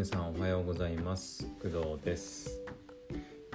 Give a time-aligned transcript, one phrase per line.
[0.00, 1.46] 皆さんおはようございます。
[1.62, 2.62] 工藤です、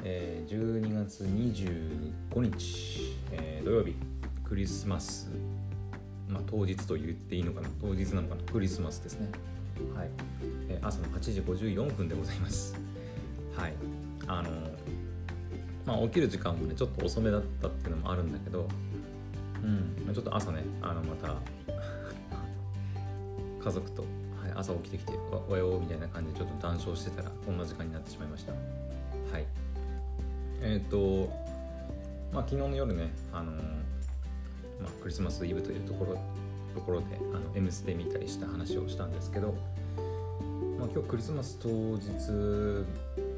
[0.03, 3.95] えー、12月25日、えー土曜日
[4.47, 5.31] クリスマス。
[6.29, 7.69] まあ当日と言っていいのかな？
[7.81, 8.43] 当日なのかな？
[8.43, 9.31] クリスマスですね。
[9.95, 10.09] はい、
[10.69, 12.75] えー朝の8時54分でございます。
[13.57, 13.73] はい。
[14.27, 14.51] あの
[15.83, 18.67] まあ起きる時間もねちょっと遅めだったっていうのもあるんだけど
[19.63, 19.95] うん。
[20.05, 21.37] まちょっと朝ねあのまた
[23.65, 24.03] 家族と、
[24.55, 25.13] 朝起きてきて
[25.47, 28.53] 「おはよう」みたいな感じでちょっと談笑してたらこんな時間になってしまいました。
[28.53, 29.45] はい。
[30.61, 31.29] えっ、と
[32.33, 33.51] まあ昨日の夜ねあの
[34.81, 36.17] まあ、クリスマスイブというところ
[36.73, 39.53] ところで「あの M ステ」見たりした話をしたんですけど、
[40.77, 42.09] まあ、今日クリスマス当日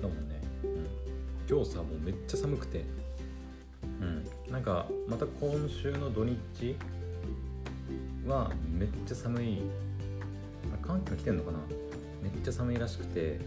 [0.02, 0.88] だもんね、うん、
[1.48, 2.86] 今日さもうめっちゃ寒くて。
[4.02, 4.28] うん。
[4.52, 6.76] なんかまた今週の土日
[8.26, 9.62] はめっちゃ寒い
[10.88, 11.60] 寒気が来てんのかな？
[12.24, 13.40] めっちゃ寒いらしくて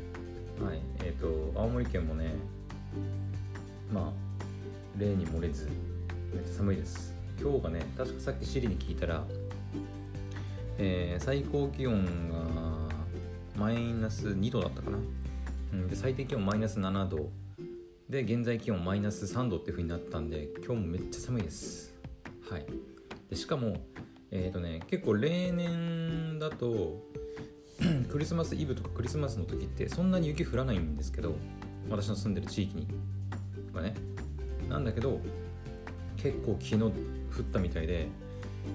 [0.62, 2.34] はいえっ、と青森県もね
[3.92, 5.68] まあ例に漏れず
[6.34, 7.14] めっちゃ寒いです。
[7.40, 9.24] 今日がね確かさっきシリに聞いたら、
[10.76, 12.94] えー最高気温が
[13.56, 14.98] マイナス2度だったかな、
[15.72, 17.30] うん、で最低気温マイナス7度。
[18.08, 21.94] で現在気温マイナス3度っていう風になったんで今日もめっちゃ寒いです。
[22.50, 22.66] はい。
[23.30, 23.76] でしかも
[24.30, 27.00] えっ、とね結構例年だと
[28.10, 31.34] クリスマスイブとかクリスマスの時ってそんなに雪降らないんですけど
[31.88, 32.88] 私の住んでる地域に
[33.72, 33.94] はね。
[34.68, 35.20] なんだけど
[36.16, 36.92] 結構昨日降っ
[37.52, 38.06] たみたいで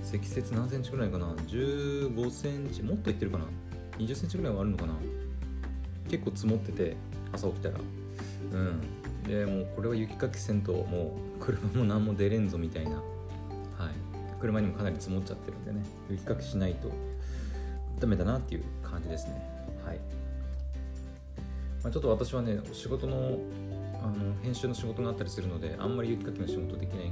[0.02, 3.46] 積雪何センチぐらいかな？15センチもっといってるかな
[3.98, 4.94] ？20センチぐらいはあるのかな？
[6.10, 6.98] 結構積もってて
[7.32, 7.76] 朝起きたら。
[8.54, 8.82] うん。
[9.24, 12.96] でもうこれは雪かきせんともう車も何も出れんぞみたいな。
[12.98, 13.04] はい。
[14.42, 15.86] 車にもかなり積もっちゃってるんでね。
[16.10, 16.92] 雪かきしないと。
[18.00, 19.42] ダメだなっていう感じですね。
[19.86, 19.98] はい、
[21.84, 23.40] まあ、ちょっと私はね仕事の
[24.04, 27.12] あの編集の仕事があったりするのであんまり雪かきの仕事できない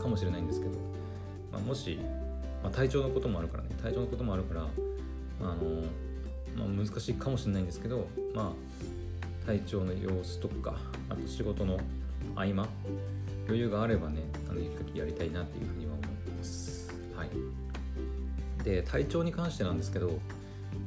[0.00, 0.72] かもしれないんですけど、
[1.52, 1.98] まあ、もし、
[2.62, 3.70] まあ、体調のこともあるからね。
[3.82, 4.66] 体調のこともあるから
[5.40, 5.82] あの、
[6.56, 10.76] まあ、難しいかもしれないんですけどまあ体調の様子とか
[11.08, 11.78] あと仕事の
[12.34, 12.66] 合間
[13.46, 15.75] 余裕があればねあの雪かきやりたいなっていう
[18.66, 20.18] で体調に関してなんですけど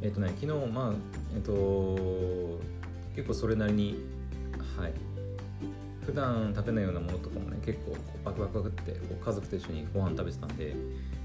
[0.02, 0.94] えっ、とね昨日まあ
[1.34, 2.60] えっ、と
[3.16, 3.96] 結構それなりに
[4.78, 4.94] はい
[6.06, 7.96] 普段食べないようなものとかもね結構
[8.26, 10.76] バクバクバクってこう家族と一緒にご飯食べてたんで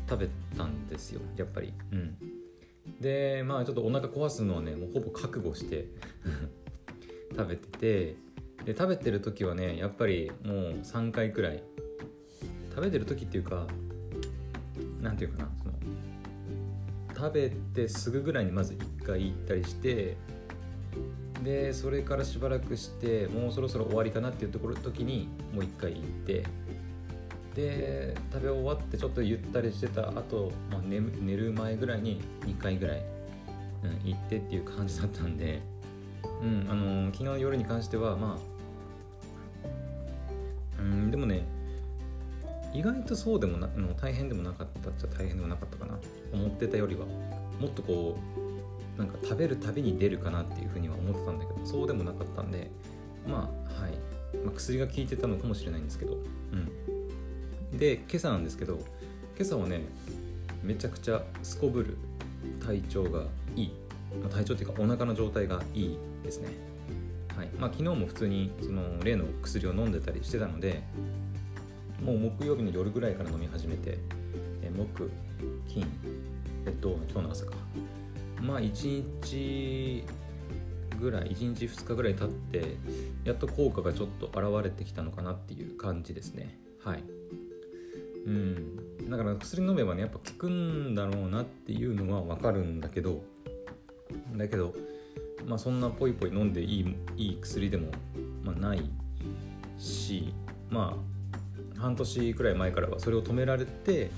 [0.08, 1.74] 食べたんですよやっぱり。
[1.92, 2.16] うん。
[3.00, 5.88] でまあちょっとお腹壊すのはねもうほぼ覚悟して
[7.36, 8.16] 食べてて
[8.64, 11.62] で食べてる時はねやっぱりもう3回くらい。
[12.70, 13.66] 食べてる時っていうか
[15.00, 15.63] なんていうかな。
[17.24, 20.18] 食べてすぐぐらいにまず1回行ったりして
[21.42, 26.44] でそれからしばらくしてもうそろそろ終わりかなっていうところ時にもう1回行って
[27.54, 33.02] で食べ終わってちょっとゆったりしてた後、まあ寝寝る前ぐらいに2回ぐらい、
[33.84, 35.62] うん、行ってっていう感じだったんで、
[36.42, 38.38] うんあのー昨日の夜に関してはま
[40.76, 41.46] あうんでもね
[42.74, 45.96] 意外とそうでもなの大変でもなかったっちゃ大変でもなかったかな。
[46.32, 47.06] 思ってたよりは。
[47.60, 52.70] もっとこうなんか食べるたびに出るかなっていうふうには思ってたんだけどそうでもなかったんで。
[53.26, 53.92] まあはい、
[54.44, 56.18] まあ、薬が効いてたのかもしれないんですけど。
[57.72, 57.78] うん。
[57.78, 58.74] で今朝なんですけど
[59.36, 59.82] 今朝はね
[60.62, 61.96] めちゃくちゃすこぶる
[62.64, 63.24] 体調が
[63.56, 63.72] いい、
[64.20, 66.48] まあ体調っていうかお腹の状態がいいですね。
[67.36, 67.48] はい。
[67.58, 70.82] まあ昨日も普通にその例の薬を飲んでたりしてたので
[72.02, 73.98] もう木曜日の夜ぐらいから飲み始めて、
[74.62, 75.10] え木
[75.68, 75.86] 金
[76.66, 77.56] えっと今日の朝か。
[78.40, 80.04] まあ1日
[81.00, 82.76] ぐらい1日2日ぐらい経って
[83.24, 86.58] やっと効果がちょっと現れてきたのかなっていう感じですね。
[86.82, 87.04] はい。
[88.26, 88.84] うん。
[89.10, 93.22] だから薬飲めばねやっぱ効くんだろうなっていうのは分かるんだけど
[94.36, 94.74] だけど
[95.46, 97.90] まあそんなポイポイ飲んでいいいい薬でも、
[98.42, 98.90] まあ、ない
[99.78, 100.32] し
[100.70, 101.13] まあ
[101.84, 104.10] 半年くらい前からはそれを止められて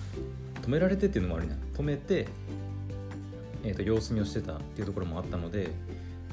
[0.63, 1.59] 止められてっていうのもあるね。
[1.75, 2.27] 止めて、
[3.63, 5.69] えー、と様子見をしてたっていうところもあったので、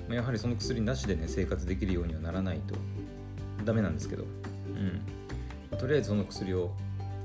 [0.07, 2.75] まあ、やはりその薬なしでね生活できるようにはならないと
[3.65, 4.27] ダメなんですけど、う
[4.69, 5.01] ん。
[5.71, 6.71] ま、とりあえずその薬を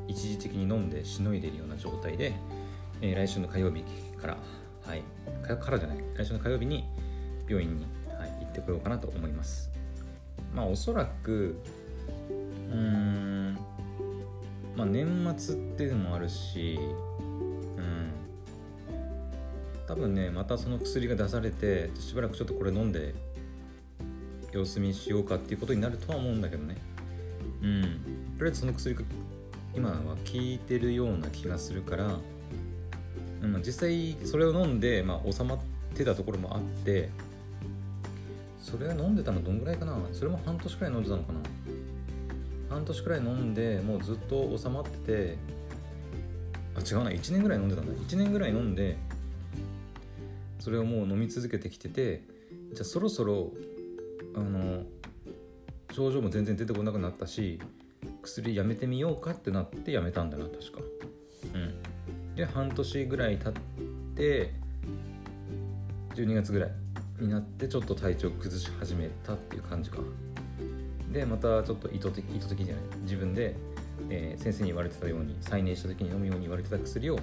[0.06, 2.32] 一時的に飲んでしのいでいるような状態で、
[3.00, 3.84] えー来週の火曜日
[4.20, 4.37] から
[4.87, 5.02] はい。
[5.46, 5.99] かからじゃない。
[6.16, 6.84] 来週の火曜日に
[7.46, 7.87] 病院に、
[8.19, 9.70] はい、行ってこようかなと思います。
[10.55, 11.60] まあおそらく
[12.70, 13.58] うーん
[14.79, 16.79] まあ年末っていうのもあるし
[17.77, 18.13] うん。
[19.89, 23.13] 多分ねまたその薬が出されてしばらくちょっとこれ飲んで
[24.53, 26.77] 様子見しようかっていうことになるとは思うんだけどね。
[27.61, 27.83] うん。
[28.39, 29.03] とりあえずその薬が
[29.75, 32.19] 今は効いてるような気がするから、
[33.43, 35.59] うん、実際それを飲んで、まあ、収まっ
[35.95, 37.11] てたところもあって
[38.63, 39.99] それは飲んでたのどんぐらいかな？
[40.13, 41.41] それも半年くらい飲んでたのかな？
[42.69, 45.38] 半年くらい飲んでもうずっと収まってて
[46.76, 47.93] あ違うな1年ぐらい飲んでたんだ。
[47.93, 48.97] 1年ぐらい飲んで
[50.59, 52.23] それをもう飲み続けてきてて
[52.73, 53.53] じゃあそろそろ
[54.35, 54.85] あの
[55.93, 57.61] 症状も全然出てこなくなったし
[58.23, 60.81] 薬やめてみようかってなってやめたんだな確か。
[61.55, 62.35] うん。
[62.35, 63.62] で半年ぐらい経っ
[64.15, 64.55] て
[66.15, 66.70] 12月ぐらい
[67.20, 69.99] になってちょっと体調崩し始めたっていう感じか。
[71.12, 73.56] でまたちょっと意図的意図的じゃない自分で、
[74.10, 77.19] えー、先生に言われてたように再燃した時に飲むように言われてた薬を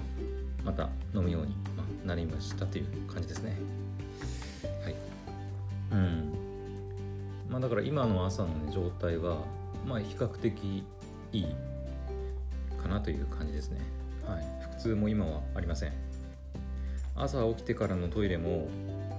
[0.64, 3.56] また飲むように、まあ、なりましたという感じですね。
[4.82, 4.94] はい。
[5.92, 6.32] うん。
[7.48, 9.44] まあだから今の朝の、ね、状態は
[9.86, 10.84] まあ比較的
[11.32, 11.46] いい
[12.82, 13.80] かなという感じですね。
[14.26, 14.44] はい。
[14.62, 15.92] 腹痛も今はありません。
[17.14, 18.68] 朝起きてからのトイレも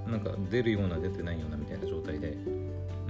[0.06, 2.38] なんか出るような出てないようなみたいな状態で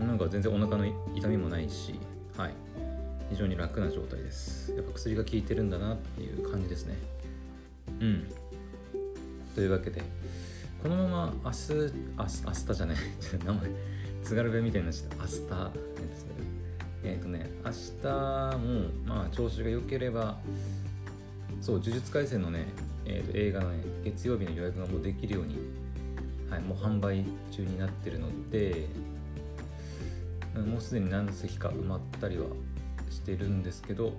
[0.07, 1.99] なんか全然お腹の痛みもないし
[2.37, 2.53] はい。
[3.29, 4.71] 非常に楽な状態です。
[4.73, 6.95] やっぱ薬が効いてるんだなっていう感じですね。
[7.99, 8.27] うん。
[9.53, 10.01] というわけで
[10.81, 12.97] このまま明日明日明日じゃない。
[13.45, 13.69] 名前
[14.23, 15.15] 津軽弁みたいになっちゃった。
[15.17, 15.37] 明日で
[16.15, 16.31] すね。
[17.03, 17.71] えっ、ー、とね明
[18.01, 20.37] 日もまあ調子が良ければ
[21.59, 22.67] そう呪術廻戦のね、
[23.05, 25.57] えー、と映画のね月曜日の予約がもうできるように
[26.49, 28.87] はい、もう販売中になってるので
[30.57, 32.47] もうすでに何席か埋まったりは
[33.09, 34.13] してるんですけど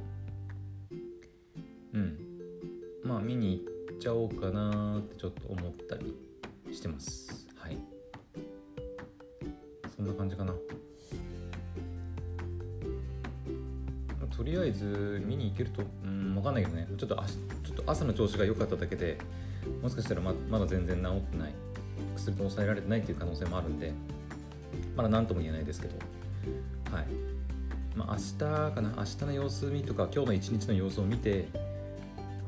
[1.92, 2.18] うん。
[3.02, 6.14] まあ見に行っちゃおうかなってちょっと思ったり
[6.72, 7.48] してます。
[7.56, 7.78] はい。
[9.96, 10.54] そんな感じかな。
[14.36, 16.86] とりあえず見に行けるとうん分かんないけどね。
[16.96, 19.18] ちょっとちょっと朝の調子が良かっただけで
[19.82, 21.54] もしかしたらままだ全然治ってない。
[22.14, 23.92] 薬と抑えられてないっていう可能性もあるんで
[24.94, 25.94] まだ何とも言えないですけど。
[26.92, 27.06] はい。
[27.96, 28.38] まあ明日
[28.74, 28.94] かな？
[28.96, 31.48] 明日の様子見とか今日の一日の様子を見て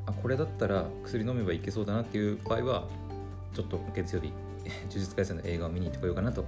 [0.07, 2.89] あこれだったら薬飲めばいけそうだなっていう場合は
[3.55, 4.33] ちょっと月曜日
[4.89, 6.45] 呪術廻戦の映画を見に行ってこようかなと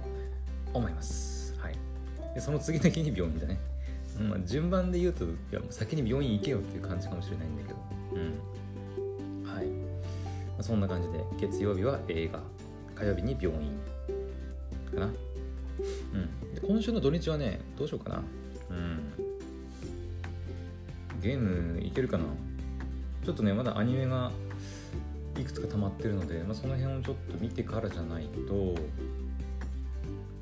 [0.73, 1.55] 思います。
[1.59, 1.77] はい。
[2.33, 3.59] でその次の日に病院だね。
[4.29, 7.79] まあ、順番で言うといやもう先に病院行けよっていう感じかもしれないんだけど。
[9.41, 9.47] うん。
[9.47, 9.73] はい、ま
[10.59, 12.39] あ、そんな感じで月曜日は映画。
[12.95, 13.71] 火曜日に病院。
[14.93, 15.09] かな？
[16.65, 18.23] 今週の土日はねどうしようかな。
[18.69, 19.13] うん。
[21.21, 22.25] ゲームいけるかな。
[23.23, 24.31] ちょっとねまだアニメが
[25.37, 28.75] いくつか溜まってるので、まあ、その辺をちょっと見てからじゃないと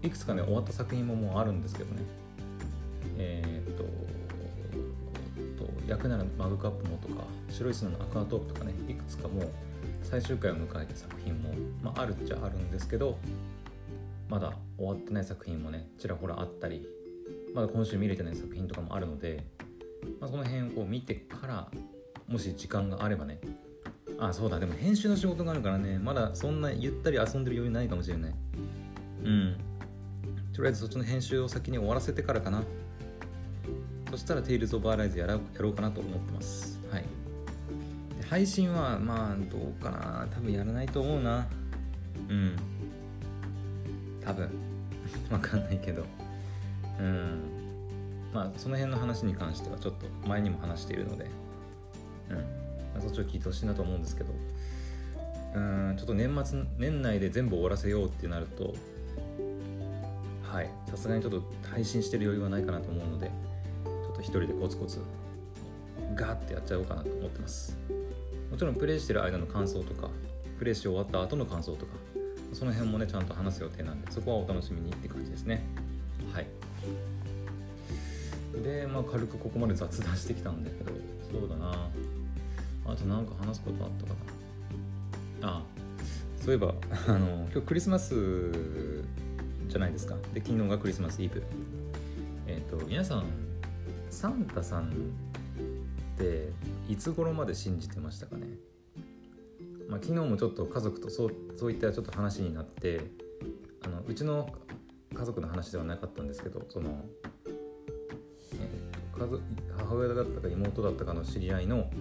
[0.03, 2.01] いくつかね終わった作品ももうあるんですけどね。
[3.17, 3.85] えー、っと
[5.87, 9.49] 役ならマグカップもとか白い砂のアクアトープとかねいくつかもう
[10.03, 11.49] 最終回を迎えた作品も、
[11.83, 13.17] まあ、あるっちゃあるんですけど
[14.29, 16.87] まだ終わってない作品もねちらほらあったり
[17.53, 19.45] まだ今週見れてない作品とかもあるので、
[20.19, 21.71] まあ、その辺を見てから
[22.27, 23.39] もし時間があればね
[24.17, 28.33] あそうだでも編集の仕事があるからねまだそんなゆったり遊んでる余裕ないかもしれない。
[29.23, 29.57] うん。
[30.53, 32.63] とりあえずそっちの編集を先に終わらせてからかな。
[34.09, 36.79] そしたら Tales of Arise ややろうかなと思ってます。
[36.91, 37.05] はい。
[38.29, 40.27] 配信はまあどうかな。
[40.31, 41.47] 多分やらないと思うな。
[42.29, 42.55] うん。
[44.23, 44.70] 多分。
[45.31, 46.05] わかんないけど。
[46.99, 47.39] うん。
[48.33, 51.25] まあその辺の話に関してはちょっと前にも話しているので。
[52.29, 52.43] うん、ま
[52.97, 54.33] あ、そっちを聞いてほしいなと思うんですけど。
[55.53, 58.73] うんちょっと年末年内で全部終わらせようってなると
[60.43, 60.69] はい。
[60.89, 64.99] さすがにちょっと配信してる余裕はないかなと思うのでちょっと一人でコツコツ
[66.15, 67.77] ガーってやっちゃおうかなと思ってます。
[68.49, 70.09] もちろんプレイしてる間の感想とか
[70.59, 71.93] プレイし終わった後の感想とか
[72.53, 75.63] その辺もねちゃんと話す予定なんでそこはお楽しみにって感じですね。
[76.33, 76.47] はい。
[78.63, 80.91] でまあ軽くここまで雑談してきたんだけど
[81.31, 81.89] そうだな。
[82.85, 84.13] あと何か話すことあったか
[85.41, 85.47] な。
[85.57, 85.63] あ
[86.43, 86.73] そういえば
[87.07, 88.13] あの今日クリスマス
[89.67, 90.15] じゃないですか。
[90.33, 91.43] で昨日がクリスマスイブ。
[92.47, 93.23] えっ、ー、と皆さん
[94.09, 94.91] サンタさんっ
[96.17, 96.49] て
[96.89, 98.45] いつ頃まで信じてましたかね、
[99.91, 103.01] まあ、昨日もちょっと家族とそうそういったちょっと話になって
[103.83, 104.49] あのうちの
[105.13, 107.03] 家族の話ではなかったんですけどその、
[108.53, 109.43] えー、家族
[109.77, 111.91] 母親だったか妹だったかの知り合いの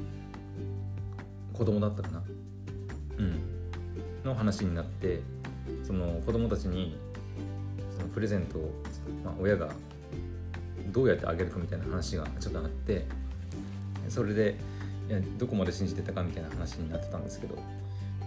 [1.53, 2.23] 子供だったかな？
[3.19, 3.41] うん。
[4.25, 5.21] の話になって
[5.83, 6.97] その子供たちに
[7.97, 8.71] そのプレゼントを、
[9.25, 9.69] まあ、親が
[10.93, 13.05] どうやってあげるかみたいな話がちょっとあって
[14.09, 14.57] それで
[15.11, 17.57] いやどこまで信じてたかみたいな話になってたんですけど、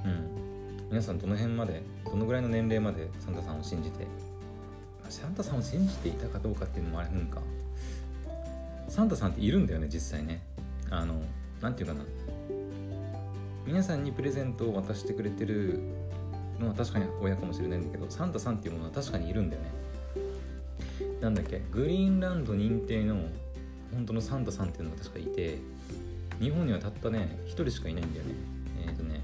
[0.04, 4.06] うん、皆さんどの辺までどのぐらいの年齢までサンタさんを信じて。
[5.10, 7.40] サンタさんを信じていたかどうかっていうのもあるんか。
[8.90, 10.42] サンタさんっているんだよね実際ね。
[10.90, 11.22] あの
[11.62, 12.10] 何て言うかな。
[13.66, 15.80] 皆さんにプレゼントを渡してくれてる
[16.60, 19.70] のは確かに親かもしれないんだけどサンタさんっていうものは確かにいるんだよね。
[21.22, 23.16] なんだっけグリーンランド認定の
[23.94, 25.60] 本当のサンタさんっていうのが確かいて。
[26.40, 28.34] 日本にはたったね1人しかいないんだよね。
[28.86, 29.22] えっ、ー、とね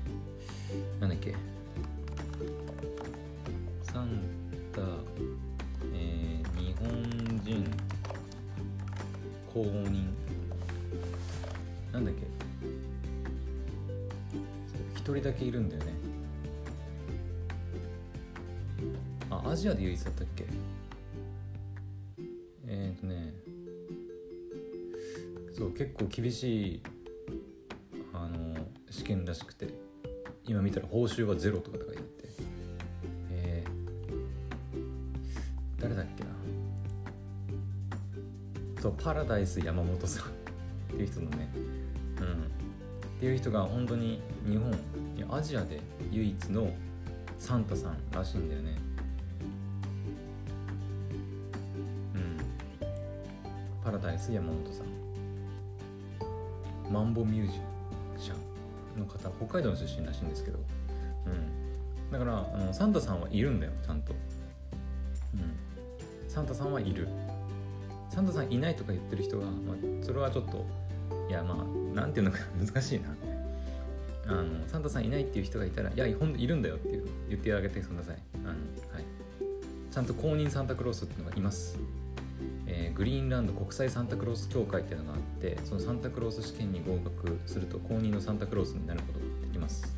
[0.99, 1.35] なんだっけ。
[3.83, 4.21] サン
[4.73, 4.81] タ、
[5.93, 6.87] えー、日本
[7.43, 7.65] 人
[9.53, 10.07] 公認。
[11.91, 12.21] なんだっけ。
[14.95, 15.93] 一人だけいるんだよね。
[19.31, 20.45] あアジアで唯一だったっけ。
[22.67, 23.33] えっ、ー、とね
[25.57, 26.81] そう結構厳しい
[29.09, 29.67] 験らしくて
[30.45, 32.29] 今見たら報酬はゼロとかとか言って。
[33.31, 36.29] えー、誰だっけな。
[38.81, 40.25] そうパラダイス山本さん。
[40.25, 40.31] っ
[40.89, 41.49] ていう人のね。
[41.55, 41.63] うん。
[41.63, 41.65] っ
[43.19, 44.71] ていう人が本当に日本
[45.35, 46.71] アジアで唯一の
[47.37, 48.77] サンタさんらしいんだよね。
[52.15, 52.37] うん。
[53.83, 54.99] パラダイス山本さん。
[56.91, 57.78] マンボミュージシャン
[58.99, 60.59] の方北海道の出身らしいんですけど。
[61.25, 62.11] うん。
[62.11, 64.13] だからあのサンタさんはいるんだよちゃんと。
[65.33, 66.29] うん。
[66.29, 67.07] サンタさんはいる。
[68.09, 70.65] サンタさんいないとか言ってる人は、まあ、それはちょっと
[71.29, 73.09] いやまあなんていうのか 難しいな。
[74.27, 78.17] あのサンタさんいないっていう人がいたら「いやほんいるんだよ」っていう言ってあげてください。
[78.35, 78.57] あの、はい、
[79.91, 81.79] ちゃんと公認サンタクロースっていうのがいます、
[82.99, 89.95] グリーンランド国際サンタクロース協会っていうのがあってそのサンタクロース試験に合格すると公認のサンタクロースになることができます。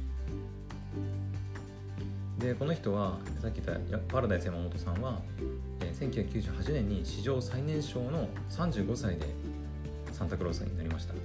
[2.38, 5.20] でこの人はさっき言ったパラダイス山本さんは、
[5.80, 9.26] えー、1998年に史上最年少の35歳で
[10.12, 11.16] サンタクロースになりました。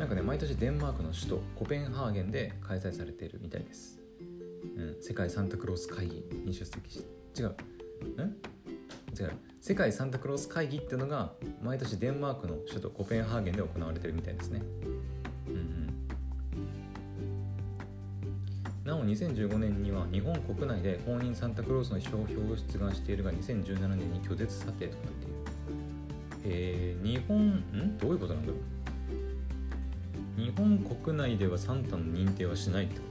[0.00, 4.00] なんかね毎年デンマークの首都コペンハーゲンで開催されているみたいです、
[4.76, 7.04] うん、世界サンタクロース会議に出席し
[7.38, 7.54] 違う。
[8.18, 8.36] うん？
[9.16, 9.53] 違う。
[9.66, 14.60] 世界サンタクロース会議っていうのが毎年デンマークの首都コペンハーゲンで行われてるみたいですね。
[15.48, 15.88] うんうん。
[18.84, 25.34] なお2015年には日本国内で公認サンタクロースの商標を出願しているが2017年に拒絶査定となっている。
[26.44, 27.96] えー、日本ん？
[27.96, 28.58] どういうことなんだろ
[30.36, 30.42] う？
[30.42, 33.06] 日本国内ではサンタの認定はしないってこ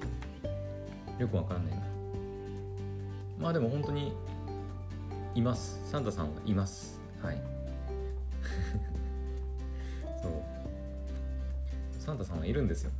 [1.17, 1.23] と？
[1.23, 1.81] よくわかんないな。
[3.39, 4.13] まあでも本当に
[5.35, 5.79] います。
[5.89, 6.99] サンタさんはいます。
[7.21, 7.41] はい。
[10.21, 10.31] そう。
[11.99, 12.91] サンタさんはいるんですよ。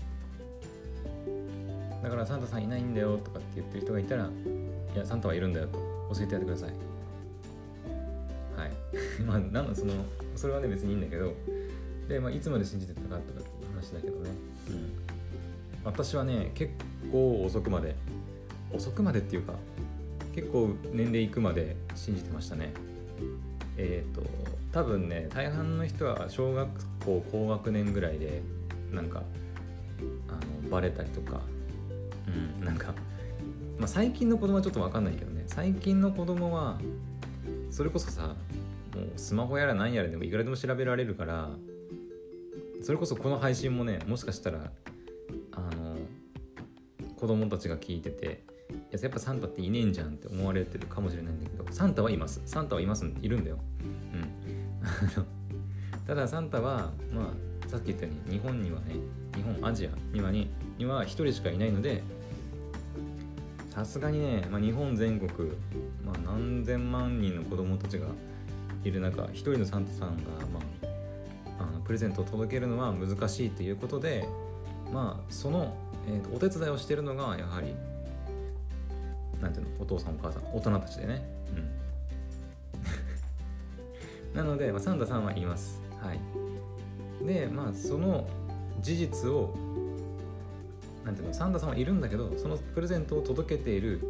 [2.01, 5.79] だからサンタさんいないんだよとかって言ってる人がいたらいやサンタはいるんだよと。
[6.13, 6.69] 教えてやってください。
[8.57, 8.71] はい。
[9.25, 9.93] まあなのその
[10.35, 11.33] それはね別にいいんだけど。
[12.07, 14.29] で、まあ、いつまで信じてたかとかって話だけどね、
[14.69, 14.93] うん、
[15.83, 16.73] 私はね結
[17.11, 17.95] 構遅くまで
[18.71, 19.53] 遅くまでっていうか
[20.33, 22.73] 結構年齢いくまで信じてましたね。
[23.77, 24.23] えっ、ー、と
[24.71, 26.69] 多分ね大半の人は小学
[27.05, 28.41] 校高学年ぐらいで
[28.91, 29.23] なんか
[30.27, 30.33] あ
[30.65, 31.41] のバレたりとか
[32.27, 32.93] うんなんか、
[33.77, 35.43] まあ、最近の子供はちょっと分かんないけどね。
[35.47, 36.79] 最近の子供は
[37.69, 38.35] それこそさ
[38.95, 41.49] もうスマホやら何やらでもいくらでも調べられるから
[42.81, 44.71] それこそこの配信もねもしかしたら
[45.51, 45.97] あの
[47.15, 48.43] 子供たちが聞いてて
[49.01, 52.41] やっぱサンタっていねえんじゃんって思われてるかもしれないんだけどサンタはいます。
[52.45, 53.05] サンタはいます。
[53.21, 53.57] いるんだよ。
[54.13, 55.25] うん。
[56.05, 57.33] ただサンタはま
[57.65, 58.95] あさっき言ったように日本にはね
[59.35, 62.03] 日本アジアにはにには1人しかいないので
[63.73, 65.49] さすがにね、まあ、日本全国、
[66.05, 68.05] まあ、何千万人の子供たちが
[68.83, 70.23] いる中1人のサンタさんが、
[70.53, 70.59] ま
[71.59, 74.27] あの、プレゼントを届けるのは難しいということで
[74.91, 75.75] まあその、
[76.07, 77.73] えーと、お手伝いをしているのがやはり
[79.43, 81.23] なんていうのお父さんお母さん大人たちでね。
[84.33, 84.35] うん。
[84.35, 85.81] なので、まあ、サンタさんは言います。
[86.01, 86.19] はい。
[87.25, 88.27] でまあその
[88.81, 89.53] 事実を
[91.05, 94.01] なんていうのサンタさんはいるんだけどそのプレゼントを届けている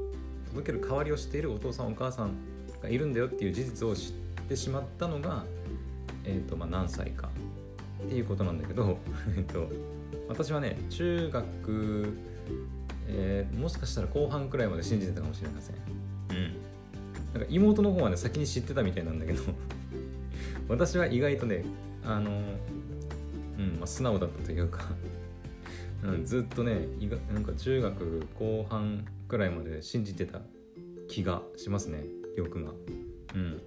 [0.49, 2.35] 届ける代わりをしているお父さんお母さん
[2.81, 4.11] がいるんだよっていう事実を知っ
[4.47, 5.43] てしまったのが、
[6.25, 7.29] えーとまあ、何歳か。
[8.03, 8.97] っていうことなんだけど、
[9.37, 9.69] えっと、
[10.27, 12.13] 私はね中学
[13.07, 15.75] えー、もしかしたら後半くらいまで信じてたかもしれません。
[15.75, 16.73] うん。
[17.33, 19.41] なんか妹の方はね先に知ってたみたいなんだけど
[20.69, 21.65] 私は意外とね
[22.03, 22.31] あの
[23.57, 24.83] うんまあ、素直だったというか
[26.03, 26.87] うん、ずっとね
[27.31, 30.41] なんか中学後半くらいまで信じてた
[31.07, 32.03] 気がしますね
[32.35, 32.71] 記憶が。
[33.35, 33.61] うん。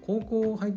[0.00, 0.74] 高校入っ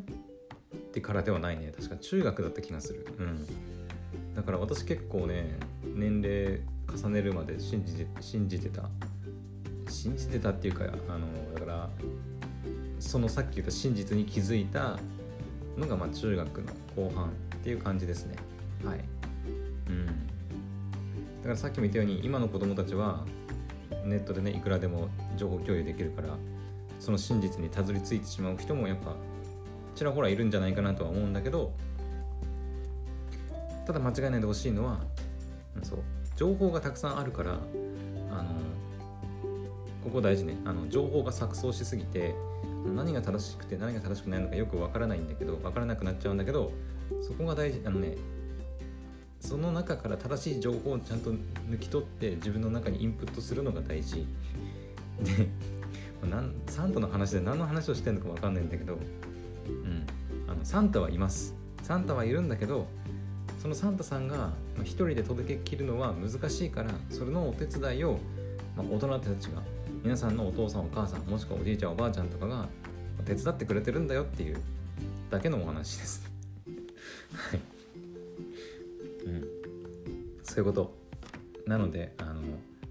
[0.94, 3.06] てからではないね確か中学だった気がする。
[3.20, 4.36] うん。
[4.36, 6.62] だから私結構ね年齢
[6.96, 8.90] 重ねるまで信じて信じてた。
[9.90, 11.90] 信じてたっていうかあのだから
[13.00, 14.98] そのさっき言った真実に気づいた
[15.78, 17.30] のがまあ中学の後半っ
[17.64, 18.36] ていう感じですね。
[18.84, 19.00] はい。
[19.90, 20.06] うん。
[20.06, 20.12] だ
[21.44, 23.26] からさっきも言ったように今の子供たちは
[24.06, 26.38] ネットでねいくらでも情報共有できるから
[27.00, 29.16] その真実にたどり着いてしまう人もやっぱ
[29.96, 31.74] ちらほらいるんじゃないかなとは思うんだけど
[33.86, 35.02] ただ間違いないでほしいのは
[35.82, 36.00] そう
[36.44, 37.52] 情報がたくさんあるから
[38.30, 38.50] あの
[40.04, 40.58] ここ大事ね。
[40.66, 42.36] あの情報が錯綜しすぎて
[42.94, 46.74] 何が正しくて何が正しくないのかよくわからないんだけどわからなくなっちゃうんだけど
[47.22, 48.18] そこが大事あのね
[49.40, 54.28] その中から正しい情報をちゃんと抜き取って自分の中にインプットするのが大事。
[55.22, 55.48] で
[56.30, 58.98] なんサンタの話で何の話をしてるのか分かんないんだけど、う
[59.70, 60.06] ん、
[60.50, 61.56] あのサンタはいます。
[61.84, 62.88] サンタはいるんだけど
[63.64, 64.50] そのサンタさんが
[64.82, 68.20] 一人で届けきるのは難しいからそれのお手伝いを、
[68.76, 69.62] まあ、大人たちが
[70.04, 72.68] 皆さんのお父さんお母さんもしくはおじいちゃんおばあちゃんとかが
[73.24, 74.62] 手伝ってくれてるんだよっていう
[75.30, 76.30] だけのお話です。
[77.32, 77.60] はい。
[79.28, 79.48] うん。
[80.44, 80.94] そういうこと。
[81.66, 82.42] なのであの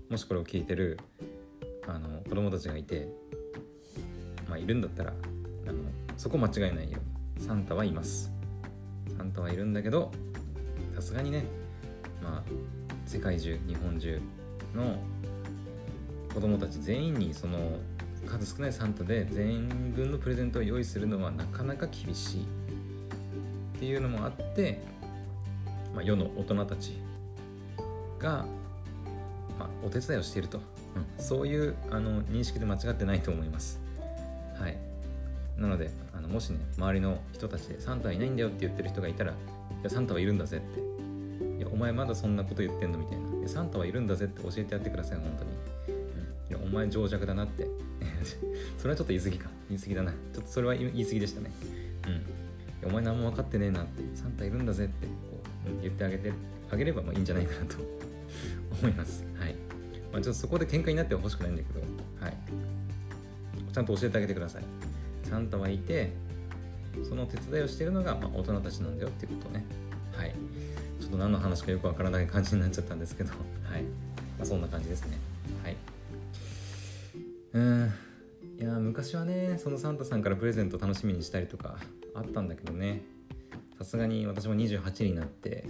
[0.09, 0.99] もしこれを聞いてる
[1.87, 3.09] あの子供たちがいて
[4.49, 5.13] まあいるんだったら
[5.67, 5.81] あの
[6.17, 6.99] そこ間違えないよ
[7.37, 8.33] サンタはいます。
[9.19, 10.11] サンタはいるんだけど
[11.03, 11.45] すがにね
[12.23, 12.43] まあ
[13.07, 14.21] 世界中日本中
[14.75, 14.97] の
[16.33, 17.79] 子供たち全員にその
[18.27, 22.45] 数少ないサンタで全員分のプレゼントを用意するのはなかなか厳しいっ
[23.79, 24.81] ていうのもあって、
[25.95, 26.97] まあ、世の大人たち
[28.19, 28.47] が、
[29.59, 33.81] まあ、お手伝いをしていると、うん、そういうあの認識で間違ってないと思います。
[34.59, 34.79] はい、
[35.59, 39.35] なのであのもしね周りの人たちでサンタはいないんだよって言ってる人がいたら「い
[39.83, 40.81] やサンタはいるんだぜ」って
[41.73, 45.51] 「お前まだそんなこと言ってんの?」みたいな「サンタはいるんだぜ」って教えてやってください本当に。
[46.51, 47.67] うん、いやお前情弱だなって
[48.79, 51.51] それはちょっと言い過ぎか言い過ぎだなちょっとそれは言い過ぎでしたね
[52.83, 55.13] うんお前何も分かってねえなってサンタいるんだぜってこ
[55.79, 56.33] う言ってあげて
[56.71, 57.77] あげればまあいいんじゃないかなと
[58.81, 59.25] 思います。
[59.39, 59.55] はい。
[60.13, 61.81] まあ、ちょっとそこで喧嘩になってほしくないんだけど、
[62.21, 62.37] はい。
[63.73, 64.65] ちゃんと教えてあげてください。
[65.25, 66.13] サンタはいて、
[67.09, 69.65] その手伝いをしているのが、まあ、大人たちなんだよっていうことをね。
[70.13, 70.35] はい。
[71.13, 73.31] ょっと何の話かよくわからない感じになっちゃったんですけど、
[73.65, 73.83] はい。
[73.83, 73.89] ま
[74.43, 75.19] あ、そんな感じですね。
[75.63, 75.77] はい。
[77.53, 77.93] うん。
[78.59, 81.79] いや昔はねそのサンタさんからプレゼント楽しみにしたりとか
[82.15, 83.03] あったんだけどね
[83.77, 85.65] さすがに私も28になって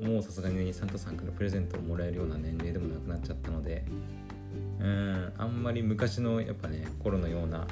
[0.00, 3.84] もうさすがにサンタさんからプレゼントをもらえるような年齢でもなくなっちゃったので
[4.78, 7.66] うんあんまり昔のやっぱね頃のような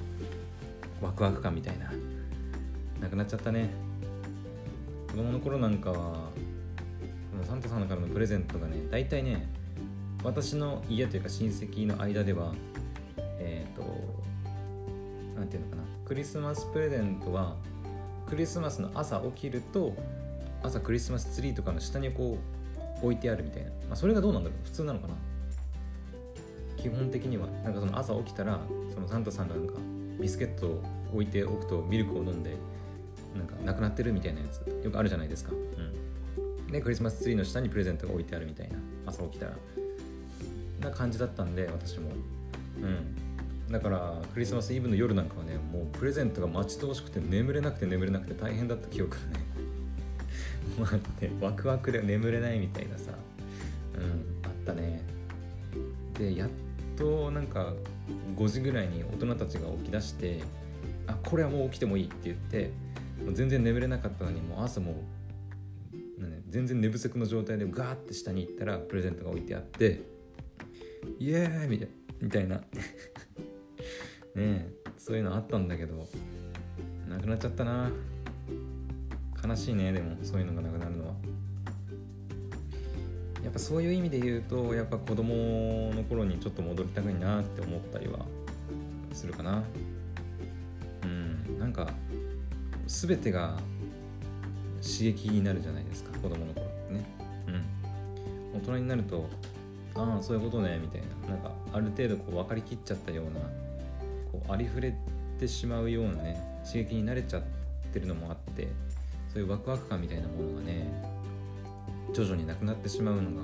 [1.01, 1.93] ワクワク感みたいな
[3.01, 3.71] なくなっちゃったね
[5.11, 6.31] 子供の頃なんかは
[7.53, 9.47] サンタさんからのプレゼントがね大体ね
[10.25, 12.55] 私の家というか親戚の間では
[13.19, 13.83] えっ、ー、と
[15.37, 17.57] 何て言うのかなクリスマスプレゼントは
[18.27, 19.93] クリスマスの朝起きると
[20.63, 22.39] 朝クリスマスツリーとかの下にこ
[23.03, 25.15] う置いてあるみたいな、まあ、それがどうなんだろう普通なのかな。
[26.79, 28.61] 基本的にはなんかその朝起きたら
[28.95, 29.75] そのサンタさんがなんか
[30.19, 32.57] ビスケットを置いておくとミルクを飲んで
[33.37, 36.02] なんかなくなってるみたいなやつよくあるじゃないですか、うん、
[36.73, 39.53] でクリスマスツリーの下にプレゼントが置いてあるみたいな朝起きたら
[40.81, 42.11] な感じだったんで私も。
[42.81, 43.17] うん。
[43.71, 49.45] だからクリスマスイブの夜なんかはねもうプレゼントが待ち遠しくて眠れなくて眠れなくて大変だった記憶がね
[50.79, 53.13] 待ってワクワクで眠れないみたいなさ
[53.97, 55.03] うんあったね。
[56.19, 56.51] でやっ
[56.97, 57.73] となんか
[58.37, 60.41] 5時ぐらいに大人たちが起き出して
[61.07, 62.71] あこれはもう起きてもいいって言って
[63.33, 64.95] 全然眠れなかったのにもう朝もう、
[66.53, 70.03] 全然寝不足の状態でガーって下に行ったらプレゼントが置いてあって
[71.19, 71.89] イエーイ
[72.21, 72.61] みたいな。
[74.37, 76.07] ねそういうのあったんだけど
[77.09, 77.91] なくなっちゃったな。
[79.43, 81.15] 悲しいねでもそういうのがなくなるのは。
[83.43, 88.27] やっぱそういう意味で言うとやっぱ子供の頃にちょっと戻りたくいなって思ったりは
[89.15, 89.65] するかな。
[91.03, 91.95] うんなんか
[92.87, 93.59] 全てが
[94.83, 97.05] 刺激になるじゃないですか子供の頃ってね。
[97.47, 98.59] うん。
[98.59, 99.29] 大人になると
[99.95, 101.29] ああそういうことねみたいな。
[101.29, 103.41] なんかある程度こう分かりきっちゃったような
[104.33, 104.95] こうありふれ
[105.39, 107.43] てしまうようなね刺激に慣れちゃっ
[107.93, 108.69] てるのもあって
[109.33, 110.93] そういうワクワク感みたいなものがね
[112.13, 113.43] 徐々になくなってしまうのが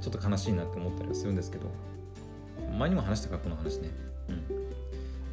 [0.00, 1.66] ちょっと悲しいなって思ったりはするんですけど
[2.78, 3.90] 前にも話したかこの話ね。
[4.28, 4.48] うん。
[4.48, 4.54] だ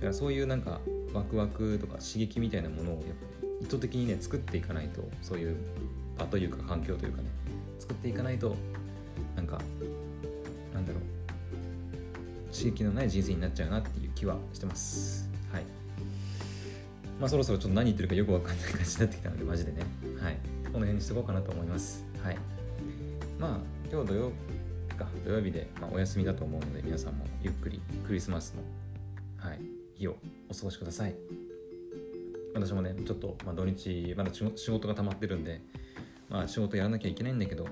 [0.02, 0.80] からそういうなんか
[1.14, 3.06] ワクワクとか刺激みたいなものをやっぱ
[3.39, 5.58] り意図的にね作っていかないとそういう
[6.18, 7.30] 場というか環境というかね
[7.80, 8.56] 作っていかないと
[9.36, 9.60] なんか
[10.74, 15.30] なんだろう刺激のない人生になっちゃうなっていう気はしてます。
[15.52, 15.64] はい。
[17.20, 19.84] まあそろそろちょっと何言ってるかよくわかんない感じになってきたのでマジでね。
[20.20, 20.38] はい。
[20.66, 22.06] この辺にしとこうかなと思います。
[22.24, 22.38] はい。
[23.38, 23.60] まあ
[23.92, 24.60] 今日土曜日
[25.00, 28.54] か土曜日で、まあ、お休みだと思うので皆さんもゆっくりクリスマス
[29.42, 29.60] の、はい、
[29.98, 30.18] 日を
[30.50, 31.49] お過ごしください。
[32.54, 35.62] 私もねちょっと、まあ、土日まだ仕事が溜まってるんで、
[36.30, 37.66] まあ、仕事やらなきゃいけないんだけど、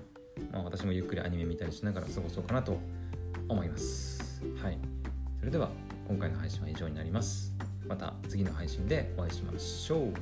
[0.52, 2.78] まあ、私もゆっくりアニメ見たりしながら過ごそうかなと
[3.50, 4.42] 思います。
[4.62, 4.78] はい。
[5.40, 5.70] それでは
[6.08, 7.54] 今回の配信は以上になります。
[7.88, 10.14] また次の配信でお会いしましょう。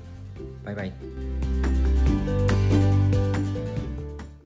[0.63, 2.84] バイバイ。